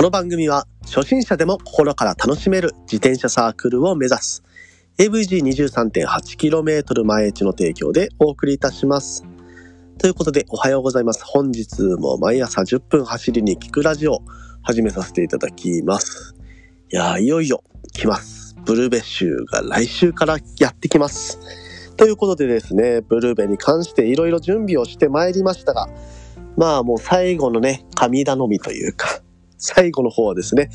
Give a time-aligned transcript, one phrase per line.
[0.00, 4.42] この番組は初心者でも心から楽しめる自転車サークルを目指す
[4.96, 9.26] AVG23.8km 前地の提供でお送りいたします。
[9.98, 11.22] ということでおはようございます。
[11.26, 14.22] 本日も毎朝10分走りに聞くラジオ
[14.62, 16.34] 始めさせていただきます。
[16.90, 17.62] いやいよいよ
[17.92, 18.56] 来ます。
[18.64, 21.38] ブルベ州が来週からやってきます。
[21.98, 25.90] ということでですね、ブルーベに関していろいろ準備をしてまいりましたが、
[26.56, 29.20] まあもう最後のね、神頼みというか、
[29.60, 30.70] 最後の方はですね、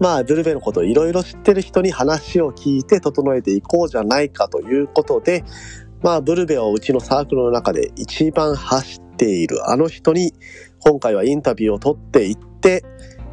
[0.00, 5.44] まあブルベのことをいろいろ知ってる人に話を聞いて整えていこうじゃないかということで、
[6.02, 10.32] まあブルベをうちのサークルの中で一番走っているあの人に
[10.80, 12.84] 今回はインタビューを取っていって、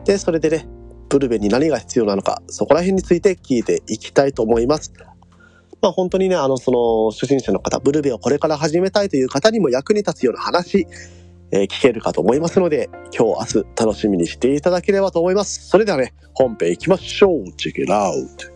[0.05, 0.67] で、それでね、
[1.09, 4.93] ブルベに何が必要なのか、そこら辺について聞いていきたいと思います。
[5.81, 10.87] まあ本当にね、あの、その初心者の方、ブルベをこれから始めたいという方にも役に立つような話、
[11.53, 15.67] えー聞けるかと思いますので、今日明日楽しみにしていただければと思います。
[15.67, 17.43] それではね、本編行きましょう。
[17.57, 18.51] Check it out!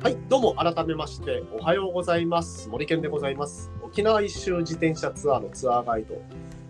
[0.00, 2.68] はい、どうも改めましておはようございます。
[2.68, 3.68] 森健でございます。
[3.82, 6.14] 沖縄一周自転車ツアーのツアーガイド、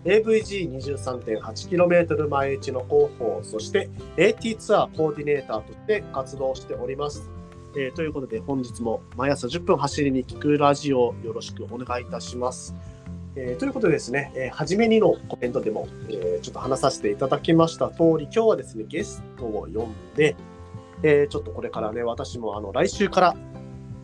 [0.05, 7.29] AVG23.8km 前地の広報、そして AT ツアーコーディネーターとして活動しております。
[7.75, 12.73] えーということで本日も毎朝10分走りに聞くラジオよろしくお願いいたします。
[13.35, 20.35] えーということでですね、えー初めにのコメントでも、えーちょっと話させていただきました通り、今日はですね、ゲストを呼んで、
[21.03, 23.35] えーちょっとこれからね、私もあの来週から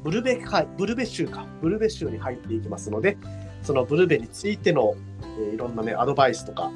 [0.04, 3.18] ブルベ会、ブルベ州か、ブルベ州に入っていきますので、
[3.66, 4.96] そのブルベについての、
[5.40, 6.72] えーいろんなね、アドバイスとか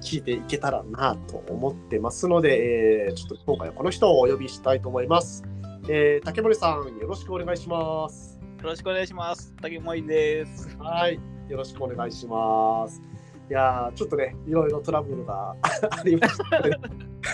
[0.00, 5.44] 聞いていけたらなと思ってますので、えーちょっと今回はこの人をお呼びしたいと思います。
[5.88, 8.38] えー竹森さん、よろしくお願いします。
[8.62, 9.52] よろしくお願いします。
[9.60, 10.76] 竹森です。
[10.78, 13.02] はい、よろしくお願いします。
[13.50, 15.56] いやーちょっとね、いろいろトラブルが
[15.90, 16.76] ありましたね。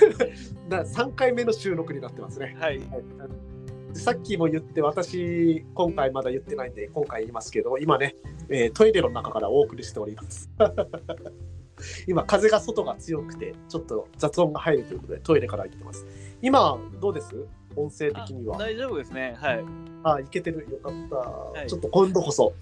[0.68, 2.56] な3回目の収録になってますね。
[2.58, 2.80] はい。
[3.94, 8.16] さっきも言って、私、今回まだ言ってないんで、今回言いますけど、今ね、
[8.48, 10.50] えートイレの中からお送りしております。
[12.06, 16.06] 今、風が外が強くて、ちょっと雑音が入るということで、トイレから言ってます。
[16.42, 17.46] 今、どうです？
[17.76, 18.58] 音声的には。
[18.58, 19.36] 大丈夫ですね。
[19.38, 19.64] はい。
[20.02, 20.66] あ、いけてる。
[20.70, 21.64] よかった。
[21.64, 22.52] いちょっと今度こそ、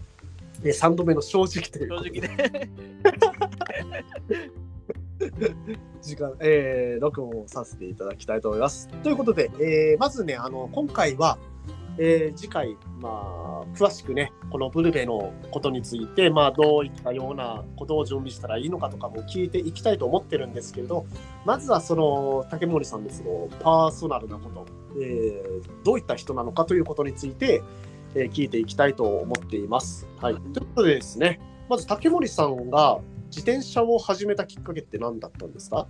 [0.65, 2.71] え3度目の正直という正直ね。
[6.03, 8.88] 時間、えー録音をさせていただきたいと思います。
[9.03, 11.38] ということで、えーまずね、あの、今回は、
[11.99, 21.06] えー次回、まあ、詳しくね、このブルベのことについて、まあ、どういったようなことを準備したらいいのかとかも聞いていきたいと思ってるんですけれど、
[21.44, 24.66] まずはその、竹森さんのその、パーソナルなこと、
[25.00, 27.62] えーどういった人なのかということについて、
[28.15, 30.06] えー聞いていきたいと思っています。
[30.21, 30.34] はい。
[30.34, 33.00] ということでですね、まず竹森さんが
[33.34, 35.88] 自転車を始めたきっかけって何だったんですか？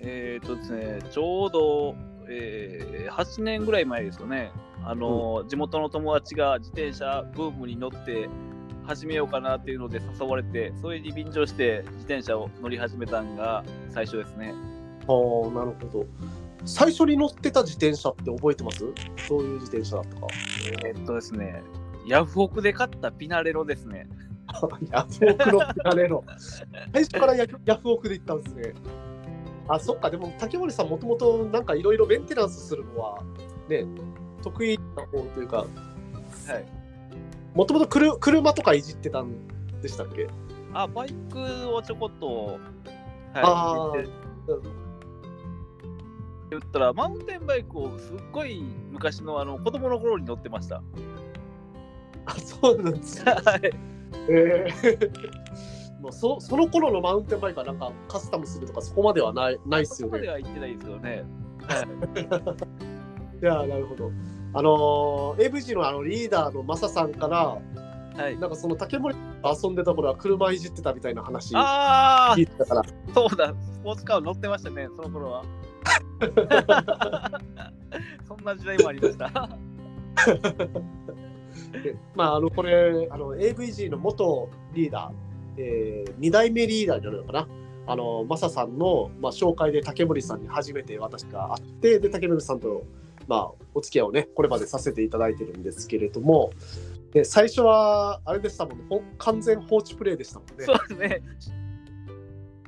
[0.00, 1.94] えっとですね、ちょうど、
[2.28, 4.50] えー、8年ぐらい前ですよね。
[4.84, 8.28] あの、地元の友達が自転車ブームに乗って
[8.84, 14.52] 始めようかなっていうので誘われて、それに便乗して自転車を乗り始めたのが最初ですね。
[15.06, 16.04] ああ、なるほど。
[16.64, 18.80] 最初に乗ってた自転車って覚えてます？
[19.28, 20.26] どういう自転車だったか？
[20.84, 21.62] えっとですね、
[22.08, 24.08] ヤフオクで買ったピナレロですね。
[24.90, 26.24] ヤフオクのピナレロ。
[26.92, 28.74] 最初からヤフヤフオクで行ったんですね。
[29.68, 30.10] あ、そっか。
[30.10, 33.22] でも竹森さんもともとなんかいろいろメンテナンスするのは
[33.68, 33.86] ね、
[34.42, 35.66] 得意な方というか、はい。
[37.54, 39.32] もともと車とかいじってたん
[39.80, 40.28] でしたっけ？
[40.74, 41.38] あ、バイク
[41.74, 42.58] をちょこっと、
[43.34, 44.08] はい。
[46.50, 50.82] 言ったら、マウンテンバイクをすっごい昔のあの子供の頃に乗ってました。
[52.26, 53.32] あ、そうなんですね。
[53.44, 53.72] はい。
[54.28, 55.10] えー
[56.02, 60.28] もうそその頃のマウンテンバイクはなんかカスタムするとかそこまではないないっすよねそこまで。
[60.28, 61.24] は行ってないですよね。
[61.62, 61.76] は
[63.40, 64.10] い やなるほど。
[64.54, 67.58] あのー、AVG のあのリーダーのマサさんから、
[68.16, 68.20] い。
[68.20, 68.38] はい。
[68.38, 72.84] なんかその竹森と遊んでた頃は車いじってたみたいな話あ聞いてたから、あ、
[73.14, 75.44] そうだ、スポーツカー乗ってましたね、その頃は。
[78.28, 79.32] そんな時代もありました。
[81.72, 85.12] でまああのこれあの AVG の元リーダー、
[85.56, 87.48] えー、2代目リーダーになるのかな？
[87.86, 92.84] あのマサさんの、まあ、紹介で竹森さんに初めて私が会ってで竹森さんと、
[93.26, 96.52] まあ、お付き合いをねこれまでさせていただいてるんですけれども
[97.12, 101.22] で最初はあれでしたもんねほ完全放置プレイでしたもんねそうですね。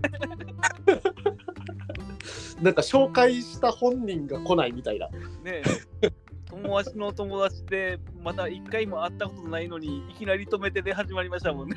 [2.61, 5.09] なんか紹介した本人が来ないみたいな
[5.43, 5.63] ね
[6.63, 11.77] 友達の友達で、まだ一回も会ったことないのに、いきなり止めてで始まりましたもんね。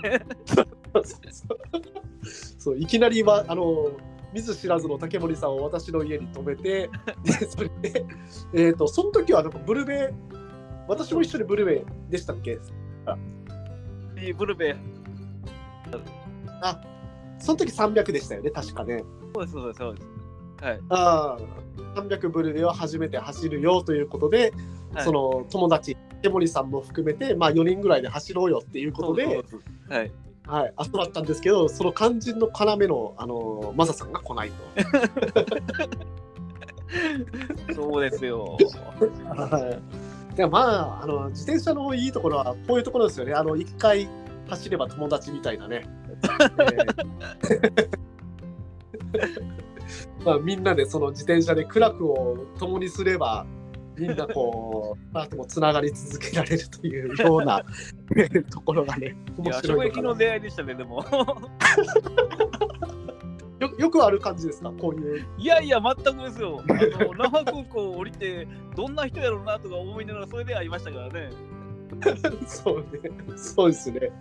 [2.57, 3.91] そういきなりはあの
[4.33, 6.89] 見ず知らずの竹森さんを私の家に泊めて
[7.23, 8.05] でそれで、
[8.53, 10.13] えー、とその時はなんかブルベ
[10.87, 12.59] 私も一緒にブルベでしたっけ？
[14.37, 14.75] ブルベ、
[16.61, 16.81] あ
[17.37, 19.03] その時300でしたよね確かね
[19.35, 20.16] そうです、そうです、そうです。
[20.61, 20.79] はい。
[20.89, 24.53] ああ300ブルベを初めて走るよということで、
[24.93, 29.25] はいその友達竹森さんも含めて、まあ、4人ぐらいで走ろうよっていうことで
[29.89, 30.11] はい。
[30.47, 34.55] はい、集まったんですけどその肝心の要のあのマサさんが来ないと。
[37.75, 38.57] そうですよ。
[39.25, 39.79] は
[40.33, 40.37] い。
[40.37, 40.59] でま
[40.99, 43.33] ああの自転車のいいところはこういうところですよね。
[43.33, 44.07] あの一回
[44.47, 45.83] 走れば友達みたいなね。
[47.51, 48.06] えー
[50.27, 53.45] まあみんなでその自転車で苦楽を共にすれば
[53.97, 57.63] みんなこう あともつながり続けられるというような
[58.51, 61.03] ところがねいや、面白いのかな衝撃の出会いでしたね、でも。
[63.59, 64.71] よよくある感じですか？
[64.79, 65.25] こういう。
[65.39, 66.61] いやいや、全くですよ。
[66.69, 66.73] あ
[67.03, 71.29] の、那覇空港降りて、どんな人やろうなとか思いながら、それで会いましたからね。
[72.45, 72.85] そうね。
[73.35, 74.11] そうですね。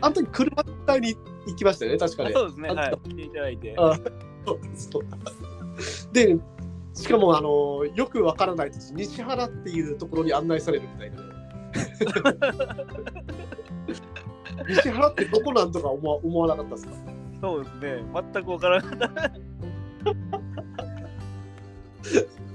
[0.00, 1.16] あの時車買いに
[1.48, 2.32] 行きましたよね確かね。
[2.32, 2.98] そうですね、あはい。
[3.08, 3.74] 来ていただいて。
[6.12, 6.36] で
[6.94, 11.22] しかもあのよくわからない土地西原っていうところに案内されるみたいな。
[11.22, 11.28] ね
[14.68, 16.92] 西原ってどこなんとか思わ思わなかったですか？
[17.40, 18.02] そうですね、
[18.32, 19.30] 全くわからなかった。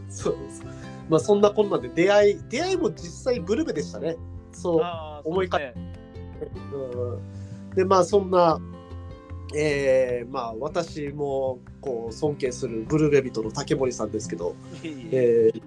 [0.10, 0.64] そうです。
[1.10, 4.18] まあそんなこんなんで出会い出会いも実際ブルベでしたね。
[4.52, 4.84] そう
[5.24, 5.94] 思いかそうですね。
[6.74, 6.78] う
[7.18, 7.20] ん。
[7.76, 8.60] でまあそんな
[9.56, 15.62] えーまあ私もこう尊敬するブルベ人の竹森さんですけど、いえー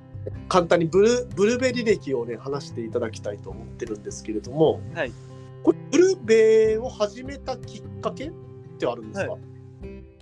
[0.48, 5.12] 簡単にブルブルベ履歴をね話していただきたいと思ってるんですけれども、はい。
[5.62, 8.32] これブルベを始めたきっかけっ
[8.78, 9.38] てあるんですか、は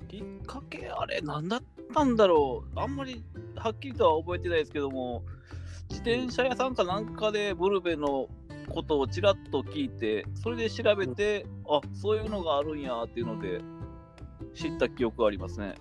[0.09, 1.63] きっかけあれ何だっ
[1.95, 2.79] たんだろう。
[2.79, 3.25] あんまり
[3.57, 5.23] はっきりとは覚えてないですけども
[5.89, 8.29] 自転車屋さんかなんかでブルベの
[8.65, 13.61] ことをちらっと聞いてそれで調べて、あそういうのがあるんやっていうので
[14.55, 15.75] 知った記憶がありますね。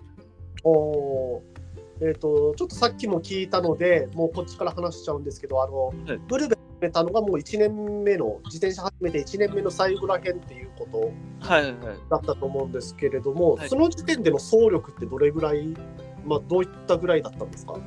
[0.64, 1.42] おー。
[2.00, 6.20] えー、とちょっとさっきも聞いたのでもうこっちから話しちゃうんですけどあの、はい。
[6.28, 11.12] ブルベ始めたのがもう1年目の自転車始めて1年目の最後らへんっていうこと
[11.48, 11.96] はいはいはい。
[12.10, 13.68] だったと思うんですけれども、はい。
[13.68, 15.74] その時点での走力ってどれぐらい、
[16.26, 17.78] まあ、どういったぐらいだったんですか？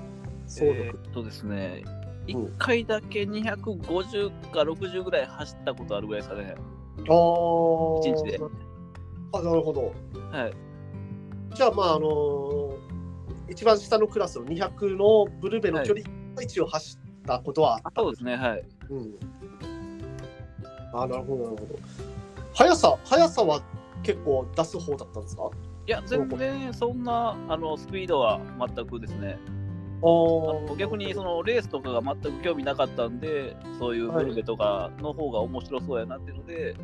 [0.45, 1.96] 走力、えーっとですねうん
[2.27, 6.56] 1回だけ250か60ぐらい走ったことあるぐらいですかね。
[6.97, 8.00] あー。
[8.01, 8.39] 一日で。
[9.33, 9.94] あなるほど。
[10.31, 10.53] はい。
[11.56, 12.77] じゃあまああのー
[13.50, 18.01] 一番下のクラスの200のブルベの距離の位置を走ったことはあった。
[18.01, 18.63] そうですねはい。
[18.89, 19.15] うん、
[20.94, 21.80] あなるほどなるほど。
[22.53, 23.62] 速さ速さは
[24.03, 25.50] 結構出す方だったんですか？
[25.88, 28.41] いや全然そんなあのスピードは
[28.75, 29.39] 全くですね
[30.77, 36.75] 逆にそのレースとかが全く興味なかったんで、そういうブルベとかの方が面白そうやなっていうので、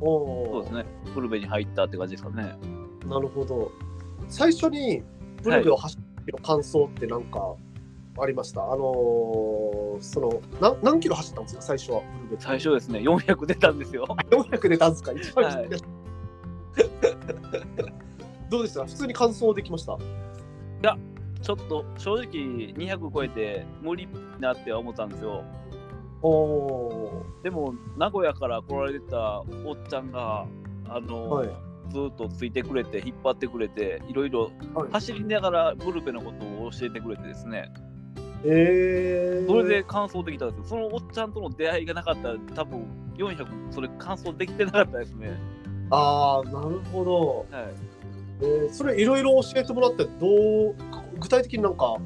[0.00, 0.52] おー。
[0.52, 0.84] そうですね、
[1.14, 2.56] ブルベに入ったって感じですかね。
[3.06, 3.72] なるほど。
[4.28, 5.02] 最初に
[5.42, 7.54] ブルベを走っての感想って何か
[8.18, 11.62] ありました、あのーそのな何キロ走ったんですか？
[11.62, 14.04] 最初はブルベ最初ですね、400出たんですよ。
[14.30, 15.12] 400出たんですか？
[15.12, 15.68] 一番はい。
[18.50, 18.84] どうでした？
[18.84, 19.96] 普通に完走できました？
[21.42, 22.24] ちょっと正直
[22.74, 24.08] 200超えて無理
[24.40, 25.44] なって思ったんですよ。
[26.22, 30.46] おおでも名古屋から来られてたおっちゃんが、
[30.88, 31.48] あの、はい
[31.88, 37.72] ずっとついてくれて、引っ張ってくれて、いろいろはい走りながらブルベのことを教えてくれてですね、
[38.44, 40.64] えー、それで完走できたんですよ。
[40.66, 42.84] そのおっちゃんとの出会いがなかったら、多分
[43.16, 45.38] 400、それ完走できてなかったですね。
[45.90, 47.74] ああなるほどはい。
[48.40, 50.74] えーそれいろいろ教えてもらってどう
[51.18, 51.96] 具体的になんか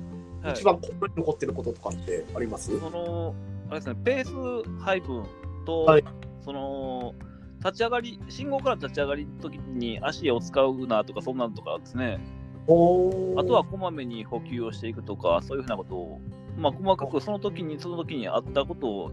[0.42, 0.52] はい。
[0.54, 3.34] 一番心に残ってることとかってあります、その、
[3.68, 5.24] あれですね、ペース配分
[5.66, 6.04] と、はい。
[6.40, 7.14] その、
[7.58, 12.18] 立ち上がり、信号から立ち上がりの時に足を使うなとか、そんなんとかですね、
[12.64, 16.20] あとはこまめに補給をしていくとか、そういうふうなことを、
[16.56, 19.12] まあ、細かくその時に、その時にあったことを、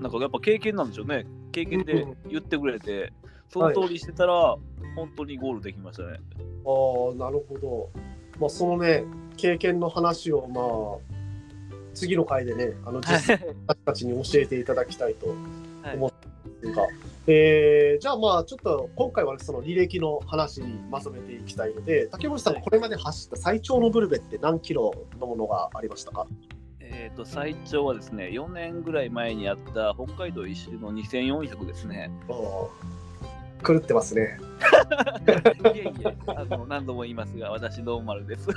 [0.00, 1.26] なんかやっぱ経験なんでしょうね。
[1.52, 3.12] 経験で言ってくれて、
[3.48, 4.56] その通りしてたら、
[4.94, 6.08] 本当にゴールできましたね。
[6.08, 7.90] ああなるほど、
[8.38, 9.04] まあ、そのね
[9.36, 13.38] 経験の話をまあ次の回でねあの実
[13.84, 15.28] たちに教えていただきたいと
[15.82, 15.96] はい。
[15.96, 16.86] 思ってるが、
[17.26, 26.26] えーじゃあまあちょっと今回はその履歴の話にまとめていきたいので竹森さんはいこれまで走った最長のブルベって何キロのものがありましたか、
[26.94, 32.10] えっ、と、最長はですね、4年ぐらい前にあった北海道一周の2400ですね。
[33.62, 34.38] 狂ってますね。
[35.74, 38.48] いえいえ、あの何度も言いますが、私、ノーマルです。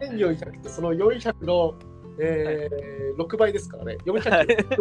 [0.00, 1.74] 2400ってその400の、
[2.20, 3.96] えー6倍ですからね。
[4.04, 4.76] 400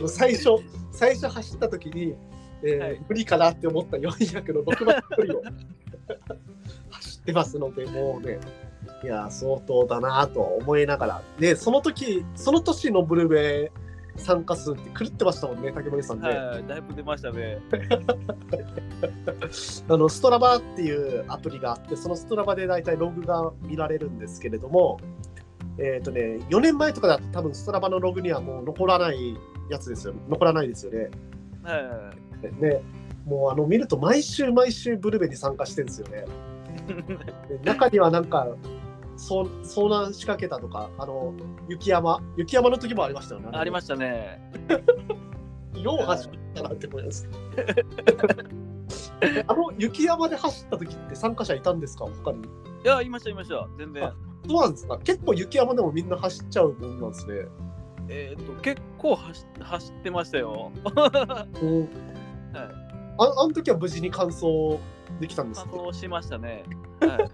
[0.00, 0.50] の最初、
[0.92, 2.14] 最初走った時に、
[2.62, 3.04] えーはい。
[3.08, 5.42] 無理かなって思った400の6倍距離を。
[6.90, 8.38] 走ってますので、もうね、
[9.02, 13.72] いや、相当だなと思いながら、で、その時、その年のブルベ
[14.16, 16.28] 参加数って狂ってましたもんね、竹森さんね。
[16.28, 17.58] はい、だいぶ出ましたね。
[19.88, 24.98] あのストラバっていうアプリがあって、そのストラバで大体ログが見られるんですけれども、
[25.78, 29.36] えっ、とね、4年前とかだと多分ストラバのログにはもう残らない
[29.70, 30.14] やつですよ。
[30.28, 31.10] 残らないですよね。
[31.62, 32.62] はい。
[32.62, 32.80] ね、
[33.26, 36.24] もうあの見ると毎週毎週ブルベに参加してるんですよね。
[37.48, 38.46] で中にはなんか、
[39.16, 41.34] そう遭難仕掛けたとか、あの
[41.68, 43.48] 雪山、雪山の時もありましたよね。
[43.52, 44.40] ありましたね。
[45.74, 47.28] よう走ったなって思います。
[49.46, 52.06] あの雪山で走った時って参加者いたんですか？
[52.24, 52.38] 他に。
[52.42, 52.44] い
[52.84, 53.66] や、いました、いました。
[53.78, 54.14] 全然あ。
[54.46, 57.46] そうなんですか結構雪山でもみんな走っちゃうもんなんですね。
[58.08, 60.70] えっ、と、結構走走ってましたよ。
[61.62, 61.80] うん
[62.52, 62.68] はい。
[63.16, 64.78] ああの時は無事に完走
[65.20, 66.64] できたんです仮か装しましたね。
[67.00, 67.30] はい。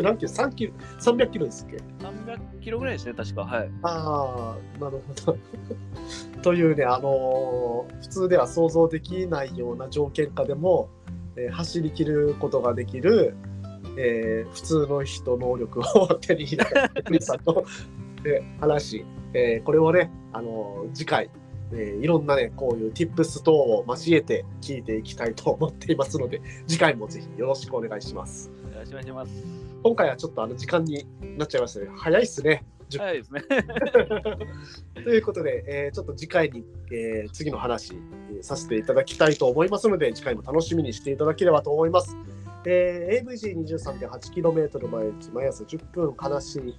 [0.00, 3.42] 何キロ ?3 キロ ?300 キロですっけ？300キロぐらいですね、確か。
[3.44, 3.70] はい。
[3.82, 5.38] ああ、なるほど。
[6.42, 10.88] というね、あのー普通では想像できないような条件下でも、
[11.36, 13.34] えー走り切ることができる、
[13.96, 17.64] えー普通の人能力を手に入れたクリスさんと、
[18.24, 21.30] えー話、えーこれをね、あのー次回、
[21.72, 28.50] えーいろんなね、こういう tips 等を交えて聞いていきたいと思っていますので、次回もぜひよろしくお願いします。
[28.74, 29.71] よろしくお願いします。
[29.82, 31.88] 今回はちょっとあの時間になっちゃいましたね。
[31.96, 32.64] 早いっすね。
[32.90, 33.42] 10早いですね。
[35.02, 37.94] ということで、えーちょっと次回に、えー次の話、
[38.30, 42.16] えーさせていただきたいと思いますので、次回も楽しみにしていただければと思います。
[42.64, 46.74] えー、AVG23.8km 毎日、毎朝10分話し、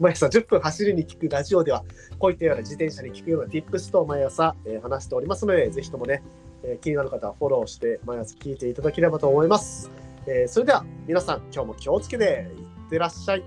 [0.00, 1.84] 毎朝10分走りに聞くラジオでは、
[2.18, 6.22] こういったような自転車に聞くような Tips と毎朝、えー話しておりますので、ぜひともね、
[6.62, 10.05] えー気になる方はフォローして、毎朝聞いていただければと思います。
[10.26, 13.44] えーそれでは皆さん、今日も気をつけていってらっしゃい。